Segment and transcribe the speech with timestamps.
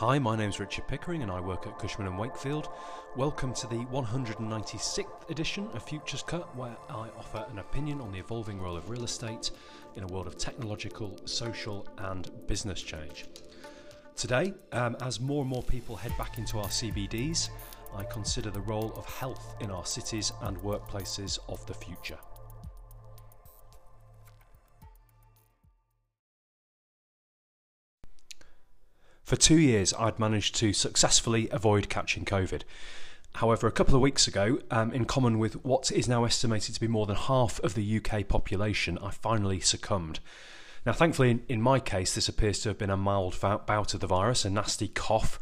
[0.00, 2.70] Hi, my name's Richard Pickering and I work at Cushman Wakefield.
[3.16, 8.18] Welcome to the 196th edition of Futures Cut, where I offer an opinion on the
[8.18, 9.50] evolving role of real estate
[9.96, 13.26] in a world of technological, social, and business change.
[14.16, 17.50] Today, um, as more and more people head back into our CBDs,
[17.94, 22.18] I consider the role of health in our cities and workplaces of the future.
[29.30, 32.62] For two years, I'd managed to successfully avoid catching COVID.
[33.36, 36.80] However, a couple of weeks ago, um, in common with what is now estimated to
[36.80, 40.18] be more than half of the UK population, I finally succumbed.
[40.84, 44.00] Now, thankfully, in, in my case, this appears to have been a mild bout of
[44.00, 45.38] the virus, a nasty cough,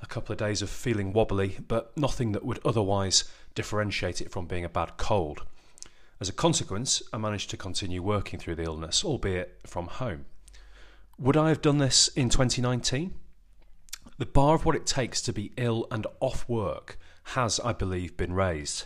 [0.00, 3.24] a couple of days of feeling wobbly, but nothing that would otherwise
[3.56, 5.42] differentiate it from being a bad cold.
[6.20, 10.26] As a consequence, I managed to continue working through the illness, albeit from home.
[11.18, 13.14] Would I have done this in 2019?
[14.18, 18.16] The bar of what it takes to be ill and off work has, I believe,
[18.16, 18.84] been raised.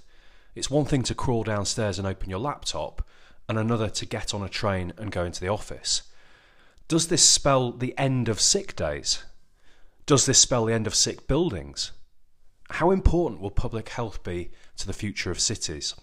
[0.54, 3.06] It's one thing to crawl downstairs and open your laptop,
[3.48, 6.02] and another to get on a train and go into the office.
[6.88, 9.24] Does this spell the end of sick days?
[10.06, 11.92] Does this spell the end of sick buildings?
[12.70, 15.94] How important will public health be to the future of cities?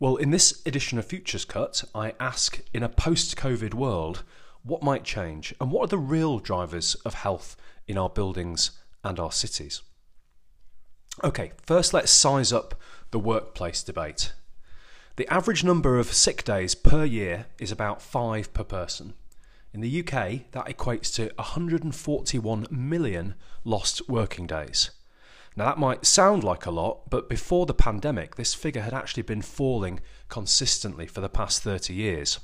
[0.00, 4.22] Well, in this edition of Futures Cut, I ask in a post COVID world,
[4.62, 9.18] what might change and what are the real drivers of health in our buildings and
[9.20, 9.82] our cities.
[11.22, 12.74] Okay, first let's size up
[13.10, 14.32] the workplace debate.
[15.16, 19.14] The average number of sick days per year is about five per person.
[19.72, 24.90] In the UK, that equates to 141 million lost working days.
[25.56, 29.22] Now, that might sound like a lot, but before the pandemic, this figure had actually
[29.22, 32.40] been falling consistently for the past 30 years.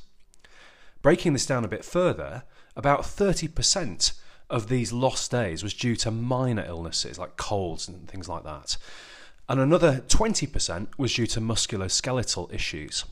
[1.03, 2.45] Breaking this down a bit further,
[2.77, 4.13] about 30%
[4.51, 8.77] of these lost days was due to minor illnesses like colds and things like that.
[9.49, 13.05] And another 20% was due to musculoskeletal issues.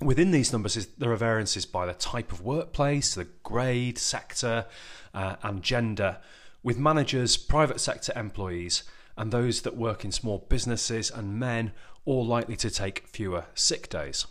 [0.00, 4.66] Within these numbers, there are variances by the type of workplace, the grade, sector,
[5.14, 6.18] uh, and gender,
[6.62, 8.82] with managers, private sector employees,
[9.16, 11.72] and those that work in small businesses and men
[12.04, 14.26] all likely to take fewer sick days.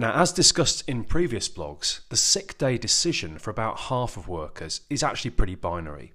[0.00, 4.80] Now, as discussed in previous blogs, the sick day decision for about half of workers
[4.88, 6.14] is actually pretty binary.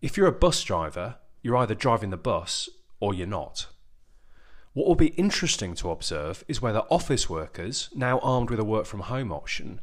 [0.00, 3.66] If you're a bus driver, you're either driving the bus or you're not.
[4.72, 8.86] What will be interesting to observe is whether office workers, now armed with a work
[8.86, 9.82] from home option,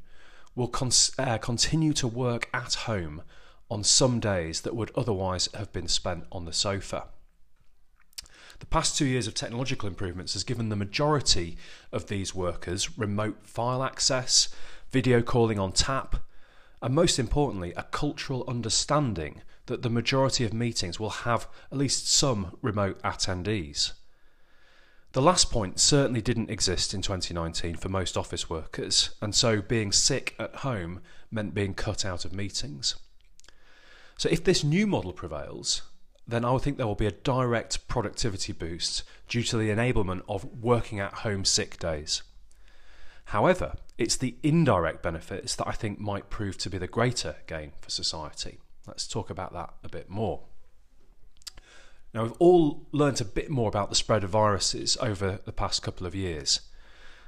[0.55, 3.21] will con- uh, continue to work at home
[3.69, 7.09] on some days that would otherwise have been spent on the sofa.
[8.63, 11.57] The past two years of technological improvements has given the majority
[11.91, 14.47] of these workers remote file access,
[14.89, 16.23] video calling on tap,
[16.81, 22.09] and most importantly, a cultural understanding that the majority of meetings will have at least
[22.09, 23.91] some remote attendees.
[25.11, 29.91] The last point certainly didn't exist in 2019 for most office workers, and so being
[29.91, 32.95] sick at home meant being cut out of meetings.
[34.17, 35.81] So, if this new model prevails,
[36.27, 40.23] then I would think there will be a direct productivity boost due to the enablement
[40.29, 42.23] of working at home sick days.
[43.25, 47.73] However, it's the indirect benefits that I think might prove to be the greater gain
[47.81, 48.59] for society.
[48.87, 50.41] Let's talk about that a bit more.
[52.13, 55.81] Now, we've all learnt a bit more about the spread of viruses over the past
[55.81, 56.61] couple of years.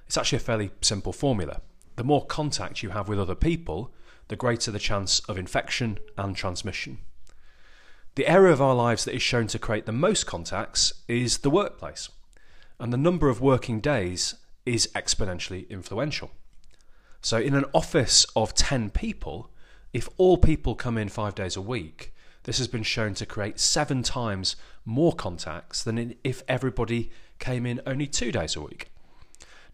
[0.06, 1.62] It's actually a fairly simple formula.
[1.96, 3.92] The more contact you have with other people,
[4.28, 7.00] the greater the chance of infection and transmission.
[8.16, 11.50] The area of our lives that is shown to create the most contacts is the
[11.50, 12.08] workplace,
[12.80, 16.32] and the number of working days is exponentially influential.
[17.20, 19.50] So, in an office of 10 people,
[19.92, 23.60] if all people come in five days a week, this has been shown to create
[23.60, 24.56] seven times
[24.86, 28.88] more contacts than if everybody came in only two days a week.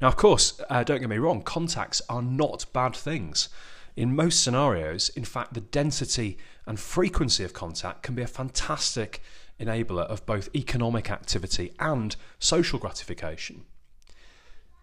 [0.02, 3.50] Now, of course, uh, don't get me wrong, contacts are not bad things.
[3.96, 9.22] In most scenarios, in fact, the density and frequency of contact can be a fantastic
[9.60, 13.66] enabler of both economic activity and social gratification.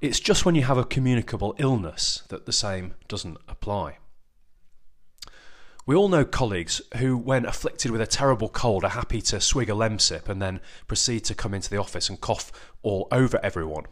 [0.00, 3.98] It's just when you have a communicable illness that the same doesn't apply.
[5.86, 9.70] We all know colleagues who, when afflicted with a terrible cold, are happy to swig
[9.70, 12.52] a Lemsip and then proceed to come into the office and cough
[12.82, 13.86] all over everyone.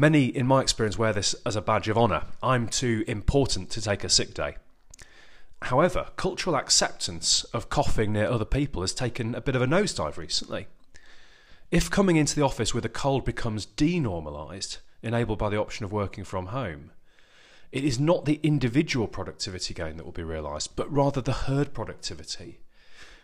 [0.00, 2.22] Many, in my experience, wear this as a badge of honour.
[2.40, 4.54] I'm too important to take a sick day.
[5.62, 10.16] However, cultural acceptance of coughing near other people has taken a bit of a nosedive
[10.16, 10.68] recently.
[11.72, 15.90] If coming into the office with a cold becomes denormalised, enabled by the option of
[15.90, 16.92] working from home,
[17.72, 21.74] it is not the individual productivity gain that will be realised, but rather the herd
[21.74, 22.60] productivity.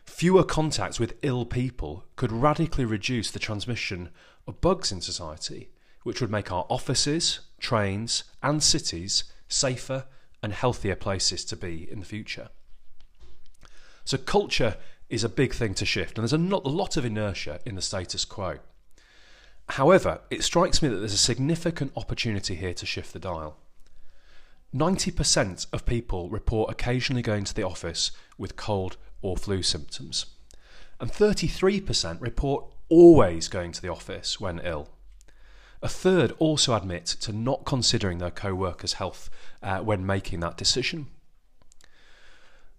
[0.04, 4.08] Fewer contacts with ill people could radically reduce the transmission
[4.48, 5.68] of bugs in society,
[6.04, 10.04] which would make our offices, trains, and cities safer
[10.42, 12.50] and healthier places to be in the future.
[14.04, 14.76] So, culture
[15.08, 18.24] is a big thing to shift, and there's a lot of inertia in the status
[18.24, 18.58] quo.
[19.70, 23.56] However, it strikes me that there's a significant opportunity here to shift the dial.
[24.74, 30.26] 90% of people report occasionally going to the office with cold or flu symptoms,
[31.00, 34.88] and 33% report always going to the office when ill.
[35.84, 39.28] A third also admit to not considering their co workers' health
[39.62, 41.08] uh, when making that decision.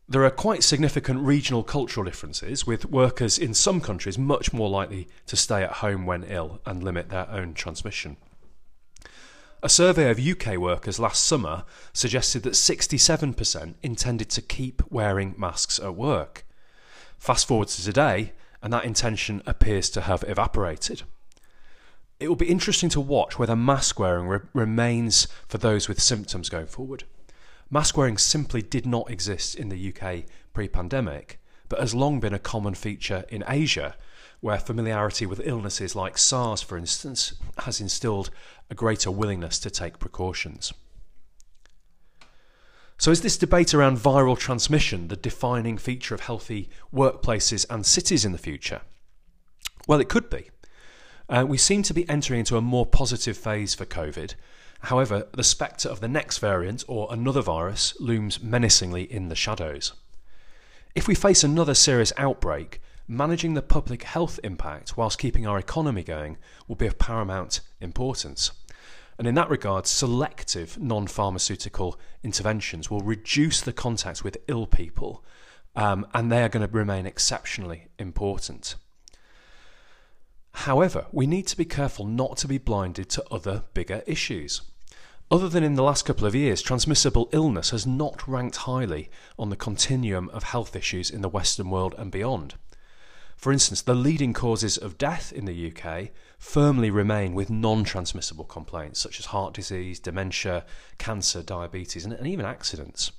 [0.10, 5.08] There are quite significant regional cultural differences, with workers in some countries much more likely
[5.28, 8.18] to stay at home when ill and limit their own transmission.
[9.62, 11.64] A survey of UK workers last summer
[11.94, 16.44] suggested that 67% intended to keep wearing masks at work.
[17.20, 21.04] Fast forward to today, and that intention appears to have evaporated.
[22.20, 26.50] It will be interesting to watch whether mask wearing re- remains for those with symptoms
[26.50, 27.04] going forward.
[27.70, 30.24] Mask wearing simply did not exist in the UK
[30.54, 33.96] pre pandemic, but has long been a common feature in Asia,
[34.40, 38.30] where familiarity with illnesses like SARS, for instance, has instilled
[38.70, 40.74] a greater willingness to take precautions.
[42.98, 48.24] So, is this debate around viral transmission the defining feature of healthy workplaces and cities
[48.24, 48.82] in the future?
[49.88, 50.50] Well, it could be.
[51.28, 54.36] Uh, we seem to be entering into a more positive phase for COVID.
[54.82, 59.94] However, the spectre of the next variant or another virus looms menacingly in the shadows.
[60.94, 66.04] If we face another serious outbreak, managing the public health impact whilst keeping our economy
[66.04, 66.38] going
[66.68, 68.52] will be of paramount importance.
[69.18, 75.24] And in that regard, selective non pharmaceutical interventions will reduce the contact with ill people,
[75.76, 78.76] um, and they are going to remain exceptionally important.
[80.60, 84.62] However, we need to be careful not to be blinded to other bigger issues.
[85.30, 89.50] Other than in the last couple of years, transmissible illness has not ranked highly on
[89.50, 92.56] the continuum of health issues in the Western world and beyond.
[93.36, 98.46] For instance, the leading causes of death in the UK firmly remain with non transmissible
[98.46, 100.66] complaints such as heart disease, dementia,
[100.98, 103.12] cancer, diabetes, and, even accidents.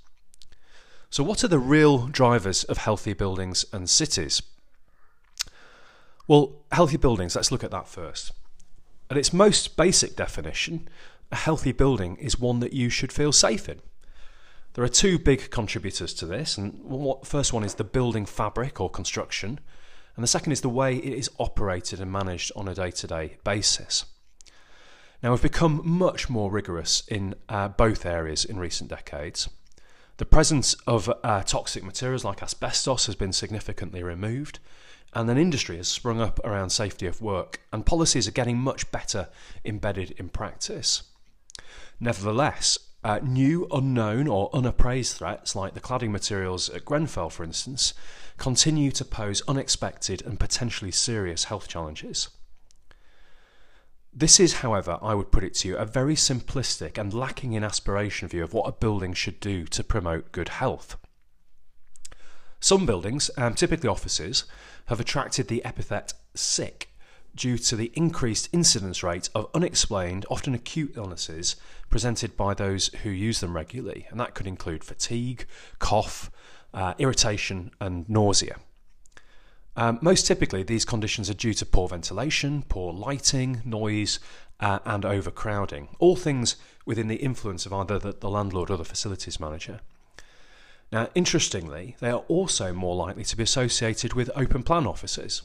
[1.11, 4.41] So, what are the real drivers of healthy buildings and cities?
[6.29, 8.33] Well, healthy buildings, let's look at that first.
[9.11, 10.89] At its most basic definition,
[11.31, 13.81] a healthy building is one that you should feel safe in.
[14.75, 18.81] There are two big contributors to this, and the first one is the building fabric
[18.81, 19.61] or construction,
[20.17, 23.07] and the second is the way it is operated and managed on a day to
[23.07, 24.05] day basis.
[25.23, 29.49] Now, we've become much more rigorous in uh, both areas in recent decades.
[30.19, 34.61] The presence of uh, toxic materials like asbestos has been significantly removed,
[35.13, 38.91] and an industry has sprung up around safety of work, and policies are getting much
[38.91, 39.29] better
[39.63, 41.03] embedded in practice.
[42.01, 47.93] Nevertheless, uh, new, unknown, or unappraised threats, like the cladding materials at Grenfell, for instance,
[48.39, 52.29] continue to pose unexpected and potentially serious health challenges.
[54.19, 57.63] This is, however, I would put it to you, a very simplistic and lacking in
[57.63, 60.97] aspiration view of what a building should do to promote good health.
[62.59, 64.45] Some buildings, um, typically offices,
[64.87, 66.89] have attracted the epithet sick
[67.35, 71.57] due to the increased incidence rate of unexplained, often acute illnesses
[71.91, 75.47] presented by those who use them regularly, and that could include fatigue,
[75.79, 76.31] cough,
[76.73, 78.57] uh, irritation, and nausea.
[79.77, 84.19] Um, most typically, these conditions are due to poor ventilation, poor lighting, noise,
[84.59, 86.57] uh, and overcrowding, all things
[86.87, 89.81] within the influence of either the, the landlord or the facilities manager.
[90.91, 95.43] Now, interestingly, they are also more likely to be associated with open plan offices.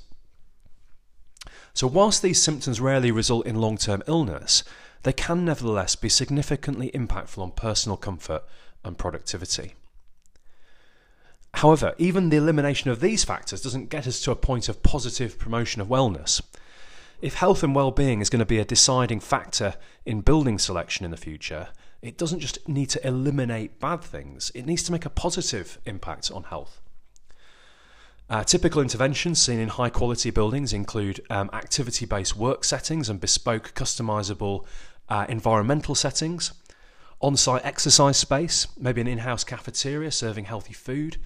[1.73, 4.63] So, whilst these symptoms rarely result in long term illness,
[5.03, 8.43] they can nevertheless be significantly impactful on personal comfort
[8.83, 9.73] and productivity.
[11.55, 15.37] However, even the elimination of these factors doesn't get us to a point of positive
[15.37, 16.41] promotion of wellness.
[17.21, 21.11] If health and well-being is going to be a deciding factor in building selection in
[21.11, 21.67] the future,
[22.01, 26.31] it doesn't just need to eliminate bad things, it needs to make a positive impact
[26.31, 26.81] on health.
[28.27, 33.19] Uh, typical interventions seen in high quality buildings include um, activity based work settings and
[33.19, 34.65] bespoke customizable
[35.09, 36.53] uh, environmental settings,
[37.21, 41.17] on site exercise space, maybe an in house cafeteria serving healthy food,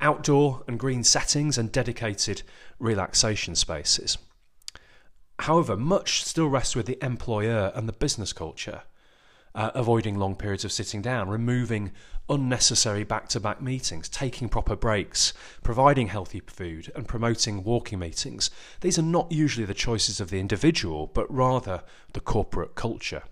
[0.00, 2.42] outdoor and green settings, and dedicated
[2.78, 4.18] relaxation spaces.
[5.38, 8.82] However, much still rests with the employer and the business culture.
[9.56, 11.90] uh, avoiding long periods of sitting down, removing
[12.28, 18.50] unnecessary back to back meetings, taking proper breaks, providing healthy food, and promoting walking meetings.
[18.82, 23.22] These are not usually the choices of the individual, but rather the corporate culture.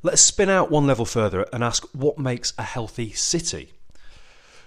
[0.00, 3.72] Let's spin out one level further and ask what makes a healthy city?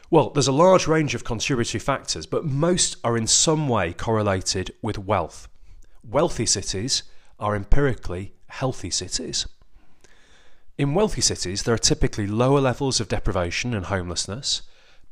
[0.10, 4.74] Well, there's a large range of contributory factors, but most are in some way correlated
[4.82, 5.48] with wealth.
[6.04, 7.04] Wealthy cities
[7.40, 9.48] are empirically healthy cities.
[10.78, 14.64] In wealthy cities, there are typically lower levels of deprivation and homelessness,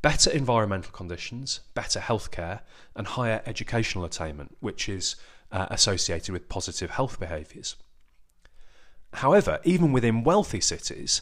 [0.02, 2.60] better environmental conditions, better healthcare,
[2.94, 5.16] and higher educational attainment, which is
[5.54, 7.78] uh, associated with positive health behaviours.
[9.13, 11.22] However, even within wealthy cities,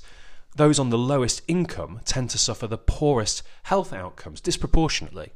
[0.56, 5.32] those on the lowest income tend to suffer the poorest health outcomes disproportionately.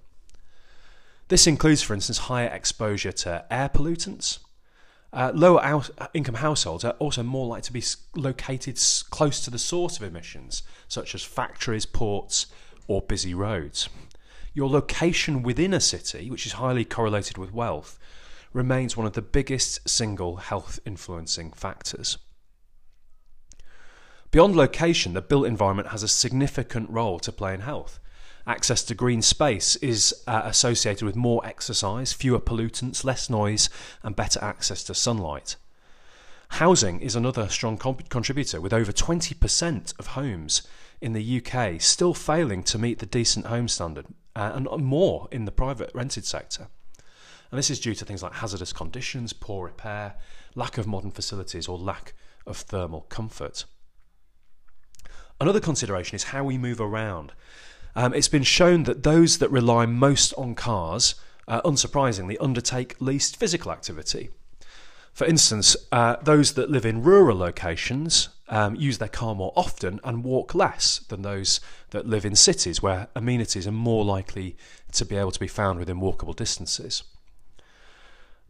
[1.27, 4.39] This includes, for instance, higher exposure to air pollutants.
[5.13, 7.83] Uh, lower out- income households are also more likely to be
[8.15, 8.79] located
[9.09, 12.47] close to the source of emissions, such as factories, ports,
[12.87, 13.89] or busy roads.
[14.53, 17.97] Your location within a city, which is highly correlated with wealth,
[18.53, 22.17] remains one of the biggest single health influencing factors.
[24.31, 27.99] Beyond location, the built environment has a significant role to play in health.
[28.47, 33.69] Access to green space is uh, associated with more exercise, fewer pollutants, less noise,
[34.03, 35.57] and better access to sunlight.
[36.51, 40.61] Housing is another strong contributor, with over 20% of homes
[41.01, 45.43] in the UK still failing to meet the decent home standard, uh, and more in
[45.43, 46.67] the private rented sector.
[47.51, 50.15] And this is due to things like hazardous conditions, poor repair,
[50.55, 52.13] lack of modern facilities, or lack
[52.47, 53.65] of thermal comfort.
[55.41, 57.31] Another consideration is how we move around.
[57.95, 61.15] Um, it's been shown that those that rely most on cars,
[61.47, 64.29] uh, unsurprisingly, undertake least physical activity.
[65.13, 69.99] For instance, uh, those that live in rural locations um, use their car more often
[70.03, 74.55] and walk less than those that live in cities where amenities are more likely
[74.91, 77.01] to be able to be found within walkable distances.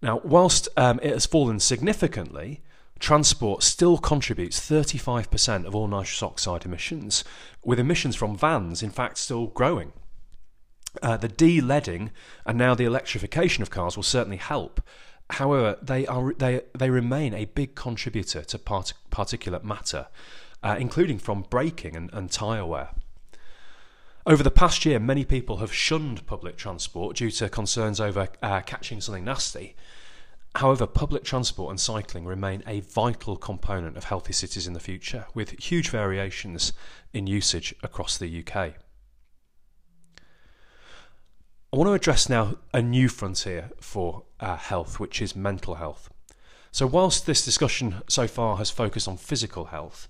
[0.02, 2.60] Now, whilst um, it has fallen significantly,
[3.02, 7.24] transport still contributes 35% of all nitrous oxide emissions,
[7.66, 9.92] with emissions from vans, in fact, still growing.
[11.02, 12.12] Uh, the de-leading
[12.46, 14.82] and now the electrification of cars will certainly help.
[15.32, 20.08] However, they are they they remain a big contributor to part- particulate matter,
[20.62, 22.90] uh, including from braking and, and tyre wear.
[24.26, 28.62] Over the past year, many people have shunned public transport due to concerns over uh,
[28.62, 29.76] catching something nasty.
[30.56, 35.26] However, public transport and cycling remain a vital component of healthy cities in the future,
[35.34, 36.74] with huge variations
[37.14, 38.76] in usage across the UK.
[41.74, 46.10] I want to address now a new frontier for uh, health, which is mental health.
[46.70, 50.10] So, whilst this discussion so far has focused on physical health,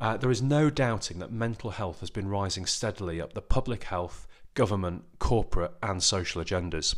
[0.00, 3.84] uh, there is no doubting that mental health has been rising steadily up the public
[3.84, 6.94] health, government, corporate, and social agendas.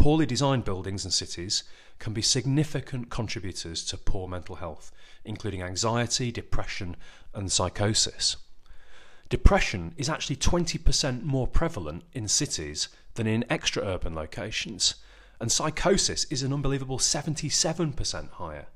[0.00, 1.62] Poorly designed buildings and cities
[1.98, 4.90] can be significant contributors to poor mental health,
[5.26, 6.96] including anxiety, depression,
[7.34, 8.38] and psychosis.
[9.28, 14.94] Depression is actually 20% more prevalent in cities than in extra urban locations,
[15.38, 18.68] and psychosis is an unbelievable 77% higher.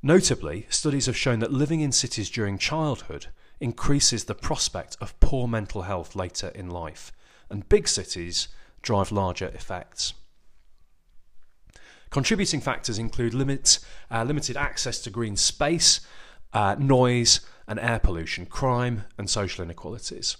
[0.00, 3.26] Notably, studies have shown that living in cities during childhood
[3.58, 7.10] increases the prospect of poor mental health later in life,
[7.50, 8.46] and big cities
[8.84, 10.14] drive larger effects.
[12.10, 16.00] Contributing factors include limit, uh, limited access to green space,
[16.52, 20.36] uh, noise and air pollution, crime, and social inequalities.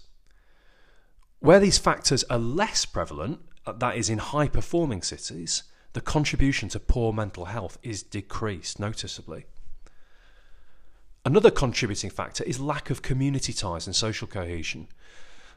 [1.41, 6.69] Where these factors are less prevalent, uh, that is, in high performing cities, the contribution
[6.71, 9.47] to poor mental health is decreased noticeably.
[11.25, 14.89] Another contributing factor is lack of community ties and social cohesion.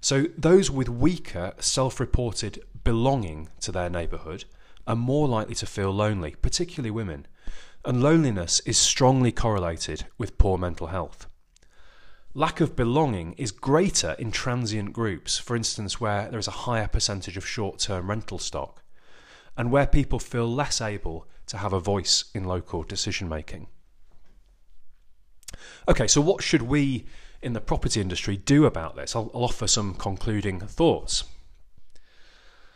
[0.01, 4.45] So, those with weaker self reported belonging to their neighbourhood
[4.85, 7.27] are more likely to feel lonely, particularly women.
[7.83, 11.27] And loneliness is strongly correlated with poor mental health.
[12.33, 16.87] Lack of belonging is greater in transient groups, for instance, where there is a higher
[16.87, 18.83] percentage of short term rental stock,
[19.57, 23.67] and where people feel less able to have a voice in local decision making.
[25.87, 27.05] Okay, so what should we
[27.41, 29.15] in the property industry do about this?
[29.15, 31.23] I'll, I'll offer some concluding thoughts.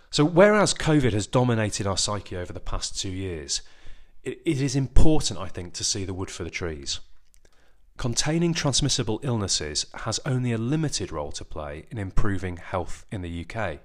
[0.09, 3.61] So, whereas COVID has dominated our psyche over the past two years,
[4.23, 6.99] it, it is important, I think, to see the wood for the trees.
[7.97, 13.45] Containing transmissible illnesses has only a limited role to play in improving health in the
[13.45, 13.79] UK.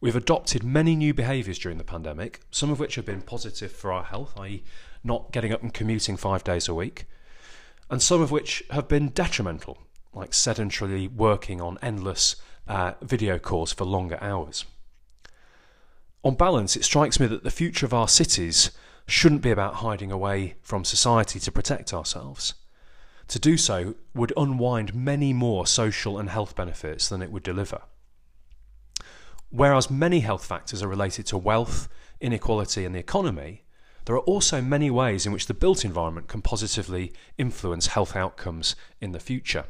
[0.00, 3.92] We've adopted many new behaviours during the pandemic, some of which have been positive for
[3.92, 4.62] our health, i.e.,
[5.02, 7.06] not getting up and commuting five days a week,
[7.90, 9.78] and some of which have been detrimental,
[10.12, 14.64] like sedentarily working on endless uh, video calls for longer hours.
[16.24, 18.70] On balance, it strikes me that the future of our cities
[19.06, 22.54] shouldn't be about hiding away from society to protect ourselves.
[23.28, 27.82] To do so would unwind many more social and health benefits than it would deliver.
[29.50, 31.88] Whereas many health factors are related to wealth,
[32.20, 33.64] inequality, and the economy,
[34.08, 38.74] there are also many ways in which the built environment can positively influence health outcomes
[39.02, 39.66] in the future.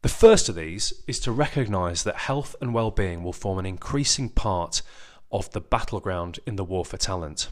[0.00, 4.30] The first of these is to recognise that health and well-being will form an increasing
[4.30, 4.80] part
[5.30, 7.48] of the battleground in the war for talent.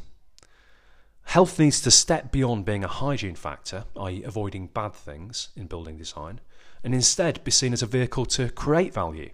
[1.24, 5.98] Health needs to step beyond being a hygiene factor, i.e., avoiding bad things in building
[5.98, 6.40] design,
[6.82, 9.28] and instead be seen as a vehicle to create value.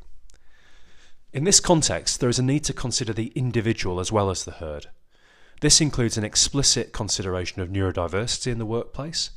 [1.32, 4.50] In this context, there is a need to consider the individual as well as the
[4.50, 4.88] herd.
[5.60, 9.30] This includes an explicit consideration of neurodiversity in the workplace.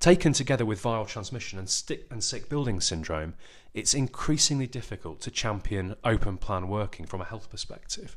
[0.00, 3.34] Taken together with viral transmission and, stick and sick building syndrome,
[3.74, 8.16] it's increasingly difficult to champion open plan working from a health perspective.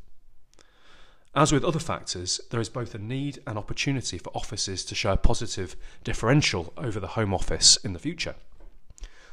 [1.34, 5.14] As with other factors, there is both a need and opportunity for offices to show
[5.14, 8.36] a positive differential over the home office in the future.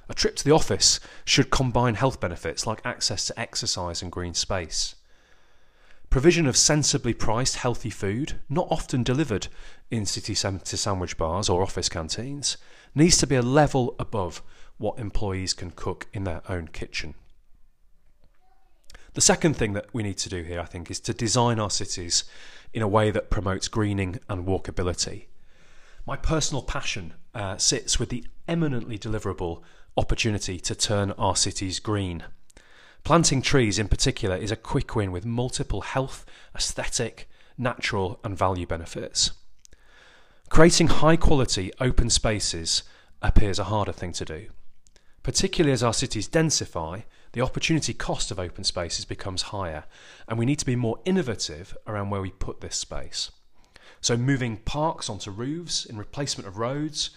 [0.08, 4.32] A trip to the office should combine health benefits like access to exercise and green
[4.32, 4.94] space.
[6.10, 9.48] Provision of sensibly priced healthy food, not often delivered
[9.90, 12.56] in city sandwich bars or office canteens,
[12.94, 14.42] needs to be a level above
[14.78, 17.14] what employees can cook in their own kitchen.
[19.14, 21.70] The second thing that we need to do here, I think, is to design our
[21.70, 22.24] cities
[22.72, 25.26] in a way that promotes greening and walkability.
[26.06, 29.62] My personal passion uh, sits with the eminently deliverable
[29.96, 32.24] opportunity to turn our cities green.
[33.08, 38.66] Planting trees in particular is a quick win with multiple health, aesthetic, natural, and value
[38.66, 39.30] benefits.
[40.50, 42.82] Creating high quality open spaces
[43.22, 44.48] appears a harder thing to do.
[45.22, 49.84] Particularly as our cities densify, the opportunity cost of open spaces becomes higher,
[50.28, 53.30] and we need to be more innovative around where we put this space.
[54.02, 57.08] So, moving parks onto roofs in replacement of roads,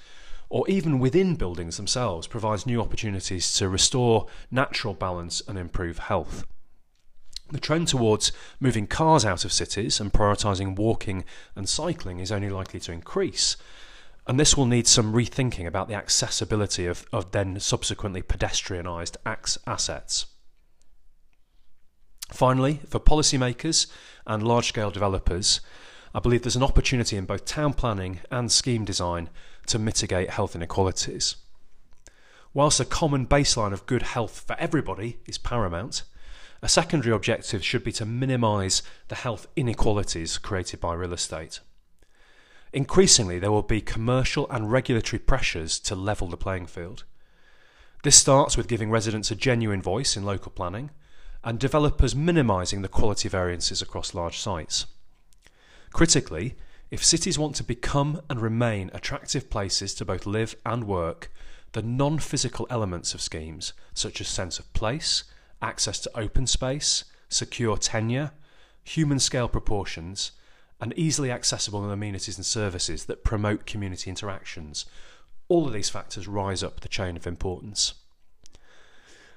[0.52, 6.46] or even within buildings themselves, provides new opportunities to restore natural balance and improve health.
[7.50, 11.24] The trend towards moving cars out of cities and prioritising walking
[11.56, 13.56] and cycling is only likely to increase.
[14.28, 19.16] And this will need some rethinking about the accessibility of, of then subsequently pedestrianised
[19.66, 20.26] assets.
[22.30, 23.88] Finally, for policymakers
[24.28, 25.62] and large scale developers,
[26.14, 29.30] I believe there's an opportunity in both town planning and scheme design
[29.68, 31.36] to mitigate health inequalities.
[32.54, 36.04] Whilst a common baseline of good health for everybody is paramount,
[36.62, 41.60] a secondary objective should be to minimise the health inequalities created by real estate.
[42.74, 47.04] Increasingly, there will be commercial and regulatory pressures to level the playing field.
[48.04, 50.92] This starts with giving residents a genuine voice in local planning
[51.44, 54.86] and developers minimising the quality variances across large sites.
[55.92, 56.56] Critically,
[56.92, 61.32] if cities want to become and remain attractive places to both live and work,
[61.72, 65.24] the non physical elements of schemes, such as sense of place,
[65.62, 68.32] access to open space, secure tenure,
[68.84, 70.34] human scale proportions,
[70.82, 74.86] and easily accessible amenities and services that promote community interactions,
[75.48, 77.94] all of these factors rise up the chain of importance.